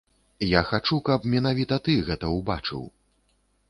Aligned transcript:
Я 0.51 0.61
хачу, 0.69 0.97
каб 1.11 1.29
менавіта 1.35 1.81
ты 1.89 1.99
гэта 2.09 2.35
ўбачыў! 2.41 2.83